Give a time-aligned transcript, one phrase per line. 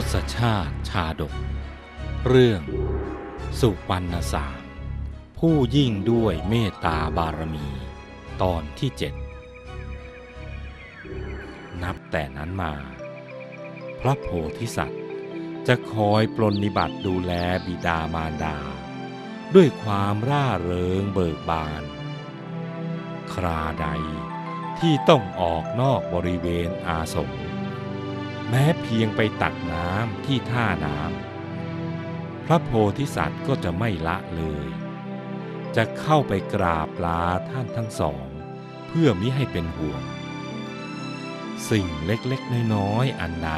[0.00, 1.34] ทศชาติชาดก
[2.26, 2.62] เรื่อง
[3.60, 4.60] สุวรรณสาม
[5.38, 7.68] ผู้ยิ่งด้วยเมตตาบารมี
[8.42, 9.14] ตอนที่เจ็ด
[11.82, 12.74] นับแต่นั้นมา
[14.00, 14.26] พระโพ
[14.58, 15.02] ธิสัตว์
[15.66, 17.32] จะคอยปรนนิบัติดูแล
[17.66, 18.56] บิดามารดา
[19.54, 21.82] ด้วยความร่าเริงเบิกบาน
[23.34, 23.86] คราใด
[24.78, 27.32] ที่ต้องออกนอกบริเวณอาสม
[28.54, 34.68] ม้เพียงไปตักน้ำที่ท่าน้ำพระโพธิสัตว์ก็จะไม่ละเลย
[35.76, 38.26] จะเข้าไปกราบลาท่านทั้งสอง
[38.88, 40.02] เพื่อมิให้เป็นห่วง
[41.70, 43.50] สิ่งเล็กๆน้อยๆอันใด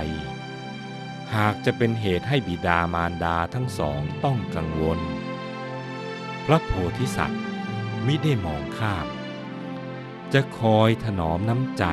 [1.34, 5.00] หากจะเป็นเหตุให้บิดามารดาทั้งสองต้องกังวล
[6.46, 7.42] พระโพธิสัตว์
[8.06, 9.06] มิได้มองข้าม
[10.32, 11.84] จะคอยถนอมน้ำใจ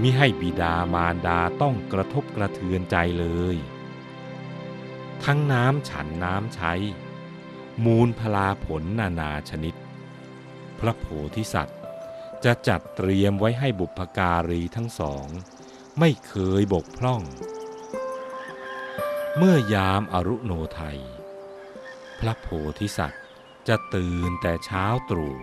[0.00, 3.56] มิให้บิดามารดาต้องกระทบกระเทือนใจเลย
[5.24, 6.72] ทั้งน้ำฉันน้ำใช้
[7.84, 9.74] มูลพลาผลนานาชนิด
[10.78, 11.06] พระโพ
[11.36, 11.80] ธิสัตว์
[12.44, 15.26] จะจัดเตรียมไว้ให้บุพการีทั้งสอง
[15.98, 17.22] ไม่เคยบกพร่อง
[19.36, 21.00] เมื่อยามอรุโนไทย
[22.20, 22.46] พระโพ
[22.80, 23.22] ธิสัตว์
[23.68, 25.36] จะตื่นแต่เช้าตรู่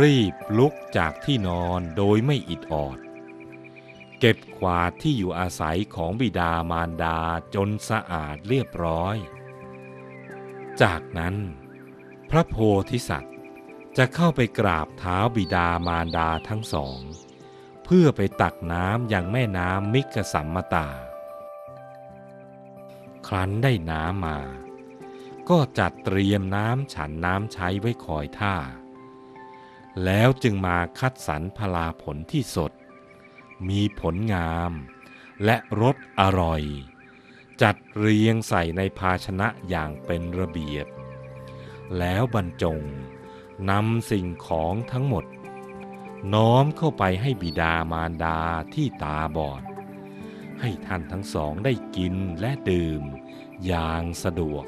[0.00, 2.98] รีบลุกจากที่นอนโดยไม่อิดออด
[4.20, 7.18] เก็บกวาดที่อยู่อาศัยของบิดามารดา
[7.54, 9.16] จนสะอาดเรียบร้อย
[10.82, 11.34] จากนั้น
[12.30, 12.56] พระโพ
[12.90, 13.34] ธิสัตว์
[13.96, 17.00] จะเข้าไปกราบเท้าบิดามารดาทั้งสอง
[17.84, 20.88] เพื่อไปตักน้ำอย่างแม่น้ำมิกสัมมตา
[23.26, 24.40] ครั้นได้น้ำมา
[25.48, 28.54] ก็จัดเตรียมน้ำฉันน้ำใช้ไว้คอยท่า
[30.04, 32.72] แล้วจึงมาคัดสรรพลาผลที่สด
[33.68, 34.72] มีผลงาม
[35.44, 36.62] และรสอร่อย
[37.62, 40.86] จัดเรียงใส่ในภาชนะอย่างเป็นระเบียบ
[41.98, 42.80] แล้วบรรจง
[43.70, 45.24] นำสิ่งของทั้งหมด
[46.34, 48.40] น้อมเข้าไปให้บิดามารดา
[48.74, 49.62] ที่ตาบอด
[50.60, 53.02] ให้ท่านทั้งสองได้กินและดื่ม
[53.66, 54.64] อย่างสะดวก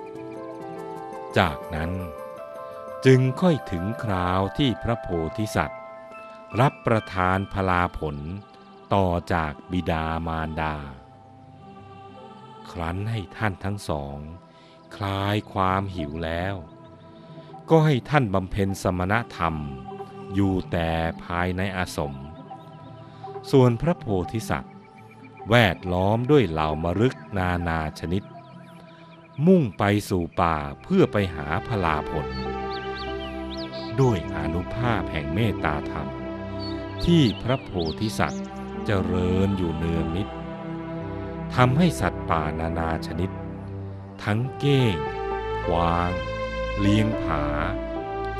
[1.38, 1.90] จากนั้น
[3.04, 5.80] จึงค่อยถึงคราวที่พระโพธิสัตว์
[6.60, 8.16] รับประทานพลาผล
[8.94, 10.76] ต่อจากบิดามารดา
[12.70, 14.16] ครั้นให้ท่านทั้งสอง
[14.96, 16.54] คลายความหิวแล้ว
[17.70, 19.54] ก็ให้ท่านบำเพ็ญสมณธรรม
[20.34, 20.90] อยู่แต่
[21.24, 22.14] ภายในอาสม
[23.50, 24.74] ส่วนพระโพธิสัตว์
[25.50, 28.22] แวดล้อมด้วยเหล่ามรึกนานาชนิด
[29.46, 32.26] มุ่งไปสู่ป่าเพื่อไปหาพลาผล
[34.00, 36.08] ด้วยอนุภาพแห่งเมตตาธรรม
[37.04, 38.44] ที่พระโพธิสัตว์
[38.90, 40.28] เจริญอยู่เนืองนิด
[41.54, 43.30] ทำให้สัตว์ป่านานาชนิด
[44.24, 44.96] ทั้งเก้ง
[45.68, 46.10] กวาง
[46.78, 47.44] เลียงผา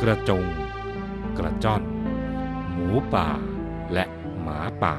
[0.03, 0.45] กระจง
[1.39, 1.83] กระจ้อน
[2.71, 3.31] หมูป่า
[3.93, 4.05] และ
[4.41, 4.97] หมาป่า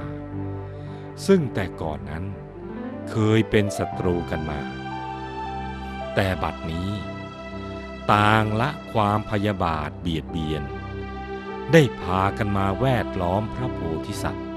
[1.27, 2.23] ซึ่งแต่ก่อนนั้น
[3.09, 4.61] เคยเป็นศัตรูกันมา
[6.15, 6.89] แต่บัดนี้
[8.13, 10.63] ต่างละความพยาบาทเบียดเบียน
[11.71, 14.48] ได้พากันมาแวดล้อมพระโพธิสัตว์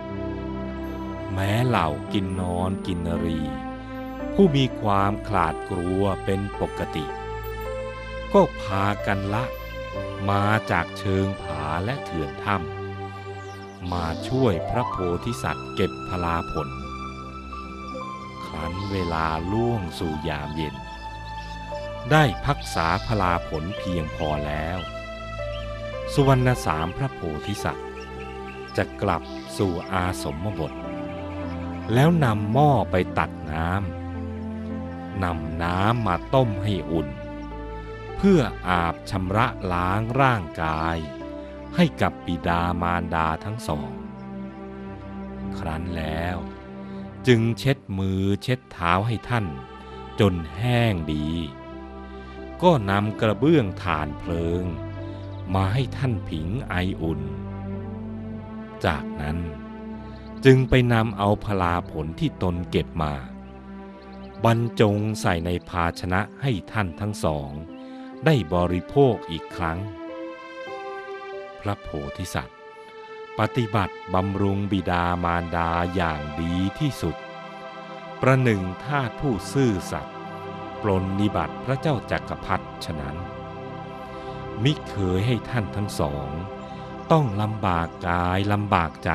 [1.32, 3.40] แม้เหล่ากินนอนกินนรี
[4.34, 7.06] ผู้มีความขลาดกลัวเป็นปกติ
[8.32, 9.44] ก็พากันละ
[10.30, 16.68] มาจากเชิงผาและเถื่อนถ้ำมาช่วยพระโพธิสัตว์เก็บพลาผล
[18.46, 20.74] ครั้นเวลาล่วงสู่ยามเย็น
[22.10, 24.78] ได้พักษาพลาผลเพียงพอแล้ว
[26.12, 27.88] สุวรรณสามพระโพธิสัตว์
[28.76, 29.22] จะกลับ
[29.56, 30.72] สู่อาสมบท
[31.94, 37.08] แล้วนำหม้อไปตักน้ำนำน้ำมาต้มให้อุ่น
[38.16, 40.96] เพื่ออาบชำระล้างร่างกาย
[41.74, 43.92] ให้กับบิดามารดาทั้งสอง
[45.58, 46.36] ครั้นแล้ว
[47.26, 49.46] จึงเช็ดมือเช็ดเท้าให้ท่าน
[50.20, 51.28] จนแห้งดี
[52.62, 54.64] ก็นำกระเบื้องถ่านเพลิง
[55.54, 57.20] มาให้ท่านผิงไออุ่น
[58.84, 59.38] จากนั้น
[60.44, 63.14] จึงไปนำเอาพลาผลที่ตนเก็บมา
[64.44, 67.50] บรรจงใส่ในภาชนะให้ท่านทั้งสอง
[68.24, 69.78] ได้บริโภคอีกครั้ง
[71.60, 72.58] พระโพธิสัตว์
[73.38, 77.16] ปฏิบัติบำรุงบิดามารดาอย่างดีที่สุด
[78.20, 80.16] ประหนึ่งท่าผู้ซื่อสัตย์
[80.82, 83.16] ปลนนิบัติพระเจ้าจักรพรรดิฉะนั้น
[84.62, 86.28] มิเคยให้ท่านทั้งสอง
[87.12, 89.12] ต้องลำบากกายลำบากใจ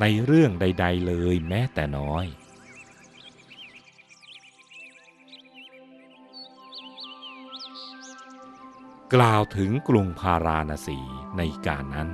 [0.00, 2.26] ในเรื่องใด ๆ เลยแม้แต่น้อย
[9.14, 10.98] กล่าวถึงกรุงพาราณสี
[11.36, 12.10] ในการนั้น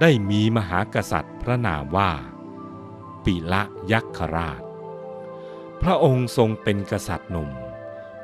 [0.00, 2.12] ได้มีมหากษัตริย์พระนามว่า
[3.24, 3.62] ปิละ
[3.92, 4.62] ยักษราช
[5.82, 7.50] พระองค์ทรงเป็นกษัตริย์หนุ่ม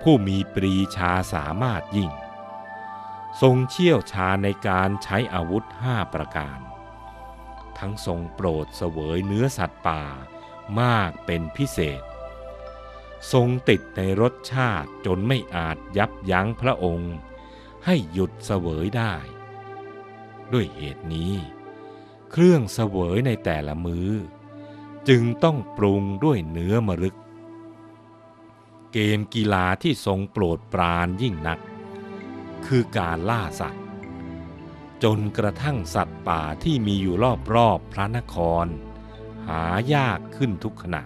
[0.02, 2.11] ผู้มีปรีชาสามารถยิ่ง
[3.43, 6.58] ทรงเชี่ยวชาในการใช้อาวุธห้าประการ
[7.79, 10.03] ทั้งทรงโปรดเสวยเนื้อสัตว์ป่า
[10.81, 12.03] มากเป็นพิเศษ
[13.32, 17.15] ทรงติดในรสชาติจนไม่อาจยับยั้งพระองค์
[17.85, 19.15] ให้หยุดเสวยได้
[20.53, 21.35] ด้วยเหตุนี้
[22.31, 24.11] เครื่องเสวยในแต่ละมือ้อ
[25.09, 27.17] จึงต้องปรุงด้วยเนื้อมรึก
[28.93, 31.59] เกมกีฬาที่ทรงโปรดปรานยิ่งนัก
[32.67, 33.84] คือการล่าสัตว์
[35.02, 37.14] จนกระทั่งสัตว์ป่าที่มีอยู่
[37.55, 38.67] รอบๆพระนคร
[39.49, 39.62] หา
[39.94, 41.02] ยากขึ้นทุกขณะ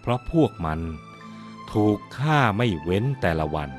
[0.00, 0.80] เพราะพวกมัน
[1.72, 3.70] ถูกฆ่าไม่เว้นแต่ละวัน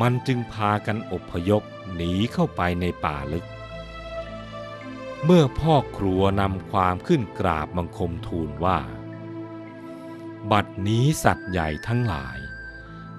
[0.00, 1.62] มันจึงพากันอพยพ
[1.94, 3.46] หนีเข้าไปในป่าลึก
[5.24, 8.78] เมื่อพ่อครัวนำความขึ้นกราบบังคมทูลว่า
[10.50, 12.38] บัดนี้สัตว์ใหญ่ทั้งหลาย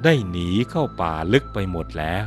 [0.04, 2.26] ได้หนีเข้าป่าลึกไปหมดแล้ว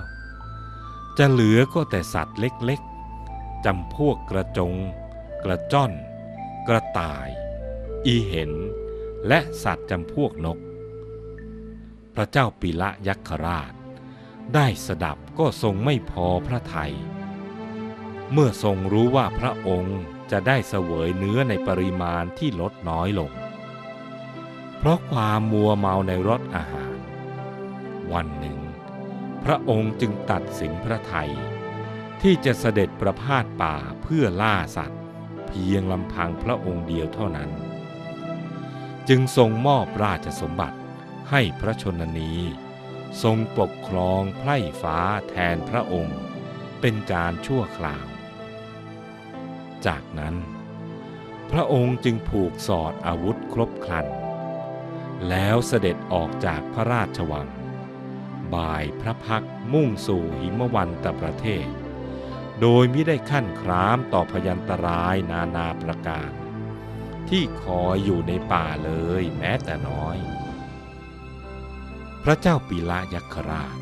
[1.20, 4.74] จะเหลือก็แต่สัตว์เล็กๆจำพวกกระจง
[5.44, 5.92] กระจ้อน
[6.68, 7.28] กระต่าย
[8.06, 8.52] อีเห็น
[9.28, 10.58] และสัตว์จำพวกนก
[12.14, 13.72] พระเจ้าปิละยักษราช
[14.54, 16.94] ได้สดับก็ทรงไม่พอพระทยัย
[18.32, 20.00] เมื่อทรงรู้ว่าพระองค์
[20.30, 23.32] จะได้เสวยเนื้อในปริมาณที่ลดน้อยลง
[24.78, 26.96] เพราะความมัวเมาในรสอาหาร
[28.12, 28.67] วันหนึ่ง
[29.44, 31.31] พระองค์จึงตัดสินพระไทย
[32.23, 35.00] ที่จะเสด็จประพาสป่าเพื่อล่าสัตว์
[35.49, 37.50] เพียงลำพังพระองค์เดียวเท่านั้น
[39.08, 40.79] จึงทรงมอบราชสมบัติ
[41.31, 42.32] ให้พระชนนี
[43.23, 44.99] ทรงปกครองไพร่ฟ้า
[45.29, 46.19] แทนพระองค์
[46.81, 48.06] เป็นการชั่วคราว
[49.87, 50.35] จากนั้น
[51.50, 54.06] พระองค์จึงผูกสอดอาวุธครบครัน
[55.29, 57.49] แล้วเสด็จออกจากพระราชวัง
[58.54, 61.68] บ่ายพระพักมุ่งสู่หิมวันตประเทศ
[62.60, 66.30] โดยม่ได้ขั้นครามต่อพยันตรายนานาประการ
[67.28, 68.90] ที่คอยอยู่ในป่าเล
[69.20, 70.18] ยแม้แต่น้อย
[72.24, 73.76] พระเจ้าปีละยักษราช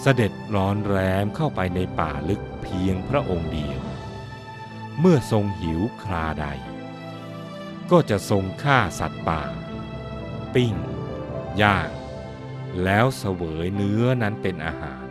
[0.00, 3.80] เสด็จร้อนแรมเข้าไปในป่าลึกเพียงพระองค์เดียว
[5.00, 6.46] เมื่อทรงหิวคราใด
[7.90, 9.42] ก็จะทรงฆ่าสัตว์ป่า
[10.54, 10.74] ปิ้ง
[11.62, 11.90] ย่าง
[12.82, 15.06] แล้วเสวยเนื้อนั้นเป็นอาหาร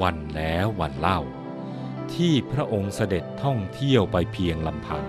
[0.00, 1.20] วันแล้ววันเล่า
[2.14, 5.04] ที่พระองค์เสด็จท่องเที่ยวไปเพียงลำพัง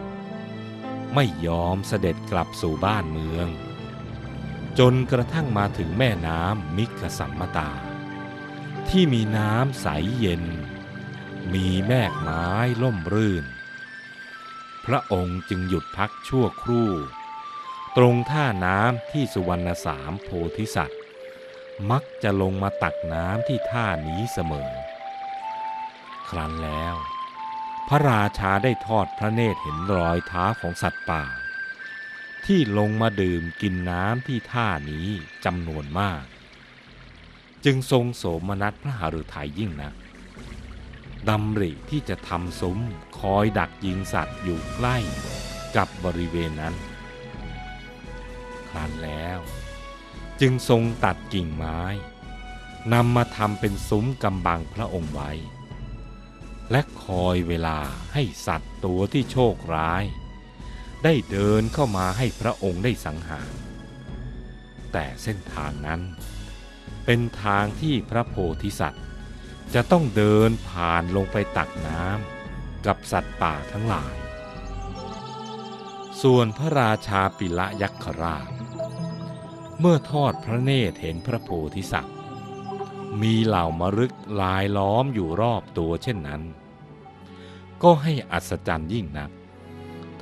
[1.14, 3.48] ไม่ยอมเสด็จกลับสู่บ้านเมือง
[4.80, 7.72] จนกระทั่งมาถึงแม่น้ำมิกสัมมตา
[8.90, 9.88] ที่มีน้ำใส
[10.20, 10.44] เย็น
[11.54, 12.46] มีแมกไม้
[12.82, 13.46] ล่มรื่น
[14.86, 16.90] พระองค์จึงหยุดพักชั่วครู่
[17.98, 21.02] ตรงท่าน้ำที่สุวรรณสามโพธิสัตว์
[21.92, 24.72] มักจะลงมาตักน้ำที่ท่านี้เสมอ
[26.30, 26.96] ครั้นแล้ว
[27.88, 31.24] พระราชาได้ทอดพระเนตรเห็นรอยเท้าของสัตว์ป่า
[32.46, 35.08] ที่ลงมาดื่มกินน้ำที่ท่านี้
[35.46, 36.24] จำนวนมาก
[37.66, 39.94] จึงทรงโสมนัสพระหฤทัยยิ่งนัก
[41.30, 42.80] ดำริที่จะทำซุ้ม
[43.20, 44.98] คอยดักยิงสัตว์อยู่ใกล้
[45.76, 46.76] กับบริเวณนั้น
[48.70, 49.40] ครั้นแล้ว
[50.42, 51.82] จึงทรงตัดกิ่งไม้
[52.94, 55.32] นำมาทำเป็นซุ้มกำบังพระองค์ไว้
[56.72, 57.80] และคอยเวลา
[58.14, 60.04] ให้สัตว์ตัวที่โชคร้าย
[61.04, 63.52] ได้เดินเข้ามาให้พระองค์ได้สังหาร
[64.92, 66.02] แต่เส้นทางนั้น
[67.06, 69.06] เป็นทางที่พระโพธิสัตว์
[69.74, 74.16] จะต้องเดินผ่านลงไปตักน้ำกับสัตว์ป่าทั้งหลาย
[76.22, 78.50] ส่วนพระราชาปิละยักษราช
[79.82, 82.16] เมื่อทอดพระเนตรเห็นพระโพธิสัตว์
[83.22, 86.42] มีเหล่ามรึกลายล้อมอยู่รอบตัวเช่นนั้น
[87.84, 89.32] ก็ให้อัศจรรย์ยิ่งนัก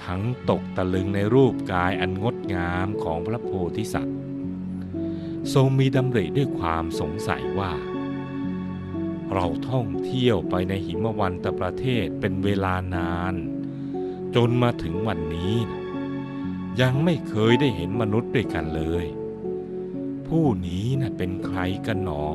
[0.04, 4.18] ทั้งตกตะลึงในรูปกายอันงดงามของพระโพธิสัตว์
[5.54, 7.74] ทรงมีดำริด้วยความสงสัยว่า
[9.34, 13.36] เราท่องเที่ยวไปในหิมวันตประเทศเป็นเวลานาน
[14.36, 15.56] จนมาถึงวันนี้
[16.82, 19.06] ยังไม่เคยได้เห็นมนุษย์ด้วยกันเลย
[20.30, 22.26] ผู้นี้นะ่ะเป็นใครกันหนอ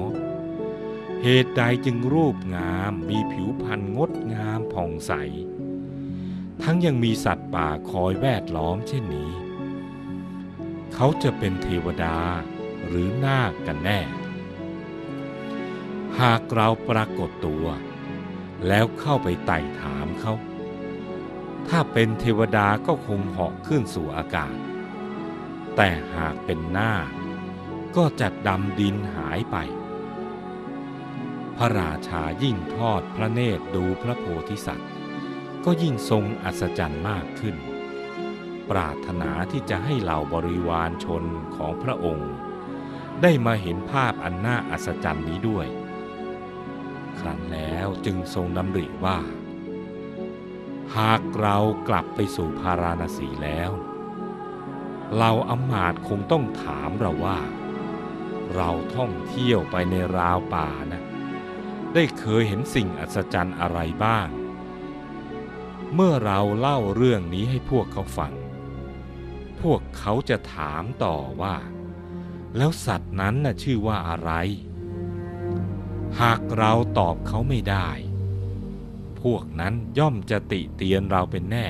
[1.23, 5.13] เหตุใดจึงรูปงามมีผิวพรรณงดงามผ่องใส
[6.63, 9.33] ทั้งยังมีสัตว์ป่าคอยแวดล้อมเช่นนี้
[10.95, 12.19] เขาจะเป็นเทวดา
[12.87, 14.01] หรือนาคกันแน่
[16.21, 17.67] หากเราปรากฏตัว
[18.67, 20.33] แล้วเข้าไปไต่ถามเขา
[21.69, 24.55] ถ้าเป็นเทวดาก็คงเหาะขึ้นสู่อากาศ
[25.77, 26.93] แต่หากเป็นน้า
[27.97, 29.57] ก็จะดำดินหายไป
[31.57, 34.91] พระราชายิ่งทอดพระเนตรดูพระโพธิสัตว์
[35.65, 37.57] ก็ยิ่งทรงอัศจรรย์มากขึ้น
[38.71, 41.25] ปรารถนาที่จะให้เหล่าบริวารชน
[41.57, 42.33] ของพระองค์
[43.23, 45.67] ได้มาเห็นภาพอันน่าอัศจรรย์นี้ด้วย
[47.19, 49.19] ครั้นแล้วจึงทรงดำริว่า
[50.97, 51.57] หากเรา
[51.89, 53.71] กลับไปสู่พาราณสีแล้ว
[55.19, 57.39] เราอำมาตคงต้องถามเราว่า
[58.55, 61.03] เราท่องเที่ยวไปในราวป่านะ
[61.95, 64.29] ได้เคยเห็นสิ่งอัศจรรย์อะไรบ้าง
[65.95, 68.33] เมื่อเราเล่าเรื่องนี้ให้พวกเขาฟัง
[69.61, 71.57] พวกเขาจะถามต่อว่า
[72.57, 74.33] แล้วสัตว์นั้นน่ะชื่อว่าอะไร
[76.21, 77.89] หากเราตอบเขาไม่ได้
[79.23, 81.67] พวกนั้นย่อมจะติเตียนเราเป็นแน่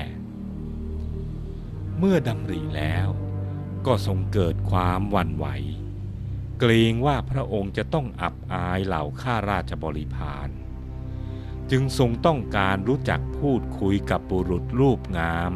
[1.97, 3.07] เมื่อดำริแล้ว
[3.85, 5.45] ก็ทรงเกิดความหวั่นไหว
[6.65, 10.49] เกรงว่าพระองค์จะต้องอับอายเหล่าข้าราชบริพาร
[11.71, 15.51] จึงทรงต้องการรู้จักพูดคุยกับบุรุษรูปงาม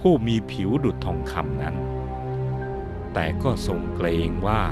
[0.00, 1.76] ผู้มีผิวดุจทองคำนั้น
[3.12, 4.64] แต่ก็ทรงเกรงว่า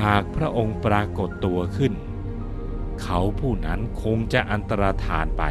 [0.00, 1.92] หากพระองค์ปรากฏตัวขึ้น
[3.02, 5.44] เขาผู้นั้นคงจะอันตรธานไป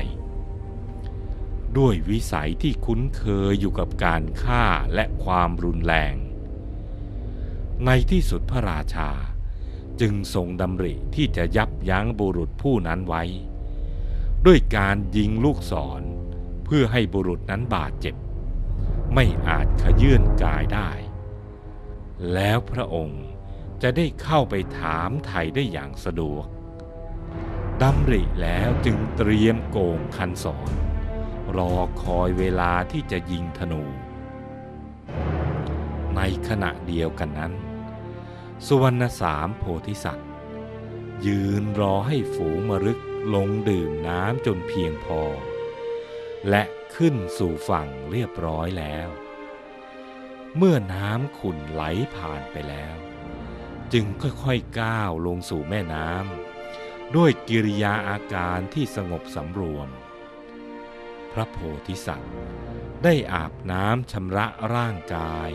[1.78, 6.16] ด้วยวิสัยที่คุ้นเคยอยู่กับการฆ่าและความรุนแรง
[7.86, 9.10] ในที่สุดพระราชา
[10.02, 13.24] จึงทรงดำริที่จะยับยั้งบุรุษผู้นั้นไว้
[14.46, 16.02] ด้วยการยิงลูกศร
[16.66, 18.16] เพื่อให้บุรุษนั้นบาดเจ็บ
[19.14, 20.90] ไม่อาจขยื่นกายได้
[22.34, 23.24] แล้วพระองค์
[23.82, 26.46] จะได้เข้าไปถามไถ่ได้อย่างสะดวก
[27.82, 30.70] ดำริแล้วจึงเตรียมโกงคันศร
[31.58, 33.84] รอคอยเวลาที่จะยิงธนู
[36.16, 37.54] ในขณะเดียวกันนั้น
[38.68, 40.30] สุวรรณสามโพธิสัตว์
[41.26, 43.00] ยืนรอให้ฝูงมรึก
[43.34, 45.22] ลงดื่มน้ำจนเพียงพอ
[46.50, 46.64] และ
[46.96, 49.10] ขึ้นสู่ฝั่งเรียบร้อยแล้ว
[50.58, 51.84] เมื่อน้ำขุ่นไหล
[52.16, 52.96] ผ่านไปแล้ว
[53.94, 59.90] จึงค่อยๆก้าวลงสู่แม่น้ำด้วยกิริยาอาการที่สงบสำรวม
[61.34, 61.58] พระโพ
[61.88, 62.34] ธิสัตว์
[63.04, 64.46] ได้อาบน้ำชำระ
[64.76, 65.50] ร่างกาย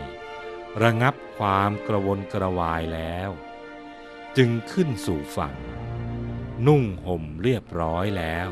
[0.83, 3.29] ระงับความกระวนกระวายแล้ว
[4.37, 5.55] จึงขึ้นสู่ฝั่ง
[6.67, 8.49] นุ่งห่มเรียบร้อยแล้ว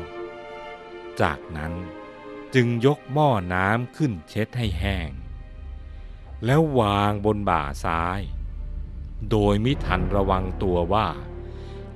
[1.20, 1.72] จากนั้น
[2.54, 5.10] จึงยกหม้อน้ำขึ้นเช็ดให้แห้ง
[6.44, 8.20] แล้ววางบนบ่าซ้าย
[9.30, 11.08] โดยมิทันระวังตัวว่า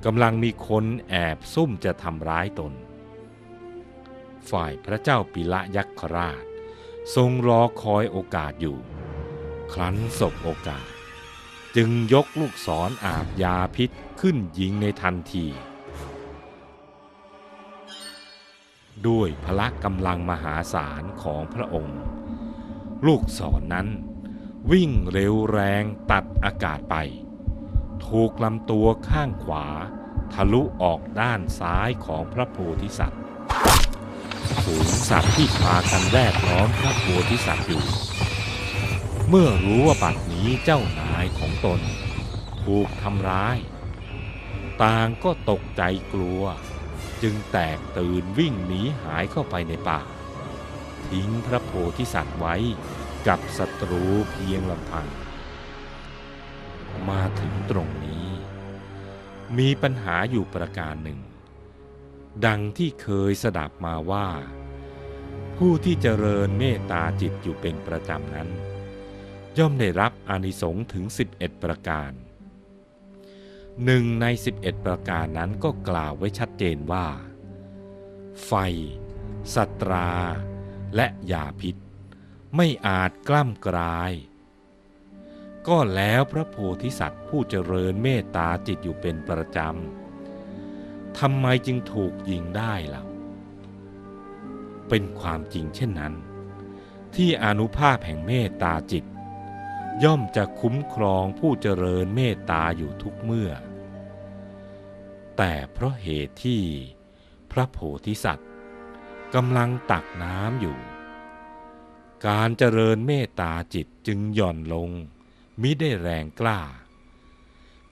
[0.05, 2.73] กำลังมีคนแอบซุ่มจะทำร้ายตน
[4.49, 6.43] ฝ่ายพระเจ้าปิละยักษราช
[7.15, 8.77] ทรงรอคอยโอกาสอยู่
[9.73, 10.85] ครั้นสบโอกาส
[11.75, 13.89] จึงยกลูกศรออาบยาพิษ
[14.21, 15.45] ขึ้นยิงในทันที
[19.07, 21.99] ด้วยพละกำลังมหาศาลของพระองค์
[23.05, 23.87] ลูกศรนนั้น
[24.71, 26.95] วิ่งเร็วแรงตัดอากาศไป
[28.07, 29.65] ถูกลำตัวข้างขวา
[30.33, 33.21] ทะลุออกด้านซ้ายของพระโพธิสัตว์
[34.63, 37.83] ฝูงสัตว์ที่พากันแวดล้อมพระโพธิสัตว์อยู่
[39.35, 41.81] เมื่อรู้ว่าบัดนี้เจ้านายของตน
[42.63, 43.57] ถูกทำร้าย
[44.83, 45.81] ต่างก็ตกใจ
[46.13, 46.43] กลัว
[47.21, 50.01] จึงแตกตื่นวิ่งหนีหายเข้าไปในป่า
[51.07, 52.55] ทิ้งพระโพธิสัตว์ไว้
[53.27, 55.07] กับศัตรูเพียงลำพัง
[57.09, 58.27] มาถึงตรงนี้
[59.57, 61.19] มีปัญหาอยู่ประการหนึ่ง
[62.45, 64.27] ดังที่เคยสดับมาว่า
[65.57, 68.49] ผู้ที่เจริญเมตตาจิตอยู่เป็นประจำนั้น
[69.57, 71.05] ย่อมได้รับอานิสงส์ถึง
[71.35, 72.11] 11 ประการ
[73.83, 74.25] หนึ่งใน
[74.57, 77.07] 11 ประการนั้นก็กล่าวไว้ชัดเจนว่า
[78.45, 78.51] ไฟ
[79.55, 80.09] สัตรา
[80.95, 81.75] และยาพิษ
[82.55, 84.13] ไม่อาจกล้ำกลาย
[85.67, 93.03] ก็แล้วพระโพธิสัตว์ผู้เจริญเมตตาจิตอยู่เป็นประจำทำไมจึงถูกยิงได้ล่ะ
[94.89, 96.13] เป็นความจริงเช่นนั้น
[97.15, 99.03] ที่อนุภาพแห่งเมตตาจิต
[100.03, 103.51] ย่อมจะคุ้มครองผู้เจริญเมตตาอยู่ทุกเมื่อ
[105.37, 106.63] แต่เพราะเหตุที่
[107.51, 108.49] พระโพธิสัตว์
[109.35, 110.77] กำลังตักน้ำอยู่
[112.27, 114.89] การเจริญเมตตาจิตจึงหย่อนลง
[115.61, 116.59] มิได้แรงกล้า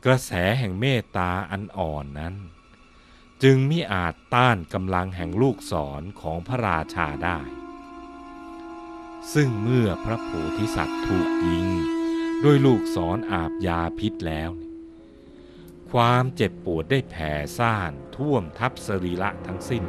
[0.05, 2.36] กระแสแห่งเมตตาอันอ่อนนั้น
[3.43, 7.39] จึงมิอาจต้านกำลังแห่งลูกศรของพระราชาได้
[9.34, 11.67] ซึ่งเมื่อพระโพธิสัตว์ถูกยิง
[12.45, 14.51] ด้วยลูกศรออาบยาพิษแล้ว
[15.91, 19.83] ความเจ็บปวดได้แผ่ซ่านท่วมทับสรีระทั้งสิ้น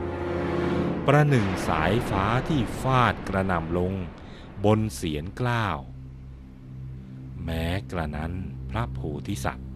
[1.07, 3.95] ประหนึ่งสายฟ้าที่ฟาดกระหน่ำลง
[4.65, 5.79] บนเสียนกล้าว
[7.45, 8.33] แม้กระนั้น
[8.71, 9.71] พระโพธิสัตว์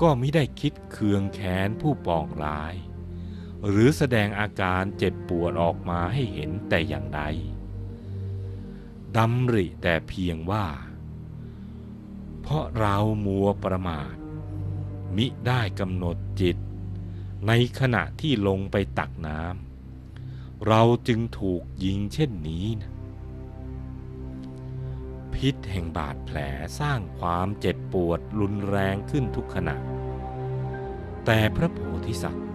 [0.00, 2.74] ก็ไม่ได้คิดเคืองแค้นผู้ปองร้าย
[3.68, 7.22] หรือแสดงอาการเจ็บปวดออกมาให้เห็นแต่อย่างใด
[9.16, 10.66] ดำริแต่เพียงว่า
[12.50, 14.14] เพราะเรามัวประมาท
[15.16, 16.56] มิได้กำหนดจิต
[17.46, 22.92] ในขณะที่ลงไปตักน้ำเราจึงถูกยิงเช่นนี้นะ
[25.34, 26.38] พิษแห่งบาดแผล
[26.80, 29.76] สร้างความเจ็บปวดรุนแรงขึ้นทุกขณะ
[31.24, 32.48] แต่พระโพธิสัตว์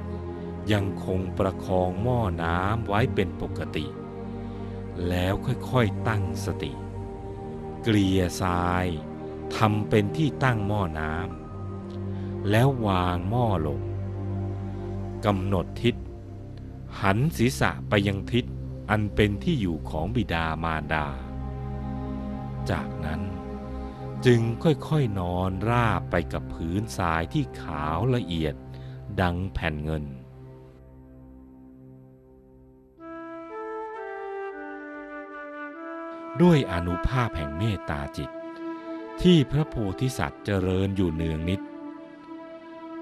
[0.72, 3.86] ยังคงประคองหม้อน้ำไว้เป็นปกติ
[5.10, 6.72] แล้วค่อยๆตั้งสติ
[7.84, 8.88] เกลี่ยทราย
[9.58, 13.82] ทำเป็นที่ตั้งหม้อน้ำแล้ววางหม้อลง
[15.26, 15.96] กำหนดทิศ
[17.02, 18.46] หันศีรษะไปยังทิศ
[18.90, 21.08] อันเป็นที่อยู่ของบิดามารดา
[22.70, 23.22] จากนั้น
[24.26, 28.56] จึงค่อยๆนอนราบไปกับพื้นทรายที่ขาวละเอียด
[29.22, 30.04] ดังแผ่นเงิน
[36.42, 38.30] ด้วยอนุภาพแห่งเมตตาจิต
[39.22, 41.62] ที่พระโพธิสัตว์เจริญอยู่เนืองนิด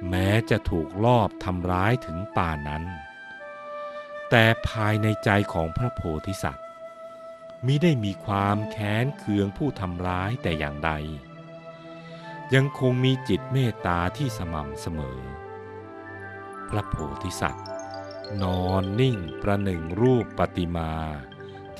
[0.09, 2.83] แม้จะถูกลอบทำร้ายถึงป่านั้น
[4.29, 6.65] แต่ภายในใจของพระโพธิสัตว์
[7.65, 10.91] มิได้มีความแค้นเคืองผู้ทำร้ายแต่อย่างใด
[12.53, 15.19] ยังคงมีจิตเมตตาที่สม่ำเสมอ
[16.69, 17.67] พระโพธิสัตว์
[18.41, 20.93] นอนนิ่งประหนึ่งรูปปฏิมา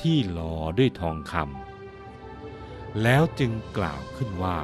[0.00, 1.71] ที่หล่อด้วยทองคำ
[3.02, 4.58] แล้วจึงกล่าวขึ้นว่า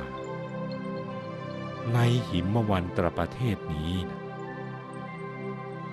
[1.92, 3.94] ในหิมวันตรประเทศนี้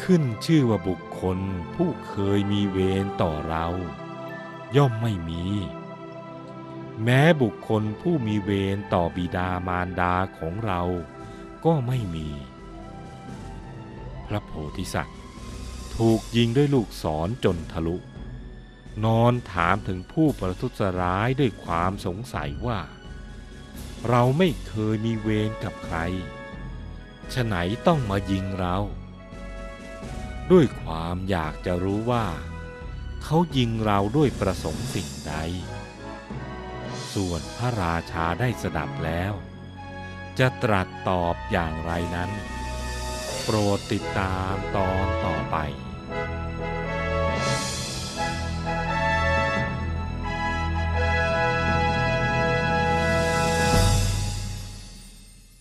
[0.03, 1.39] ขึ้นชื่อว่าบุคคล
[1.75, 3.67] ผู้เคยมีเวรต่อเรา
[4.75, 5.43] ย่อมไม่มี
[7.03, 10.81] แม้บุคคลผู้มีเวรต่อบิดามารดาของเรา
[11.65, 12.27] ก็ไม่มี
[14.27, 15.19] พระโพธิสัตว์
[15.95, 17.97] ถูกยิงด้วยลูกศรจนทะลุ
[19.03, 22.79] นอนถามถึงผู้ประทุษร้ายด้วยความสงสัยว่า
[24.09, 25.97] เราไม่เคยมีเวรกับใคร
[27.33, 27.55] ฉะไหน
[27.87, 28.77] ต้องมายิงเรา
[30.51, 32.25] ด้วยความอยากจะรู้ว่า
[33.23, 35.35] เขายิงเราด้วยประสงค์สิ่งใด
[37.13, 39.33] ส่วนพระราชาได้สดับแล้ว
[40.39, 42.31] จะตรัสตอบอย่างไรนั้น
[43.43, 45.57] โปรดติดตามตอนต่อไป